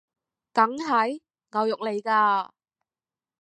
[0.51, 1.21] 梗係！
[1.51, 2.49] 牛肉來㗎！